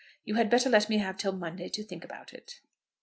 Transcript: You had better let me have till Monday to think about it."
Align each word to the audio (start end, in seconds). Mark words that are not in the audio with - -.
You 0.25 0.33
had 0.33 0.49
better 0.49 0.67
let 0.67 0.89
me 0.89 0.97
have 0.97 1.15
till 1.15 1.31
Monday 1.31 1.69
to 1.69 1.83
think 1.83 2.03
about 2.03 2.33
it." 2.33 2.59